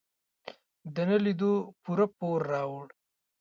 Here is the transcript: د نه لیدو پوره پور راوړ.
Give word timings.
د 0.93 0.95
نه 1.09 1.17
لیدو 1.25 1.53
پوره 1.81 2.07
پور 2.17 2.39
راوړ. 2.51 2.87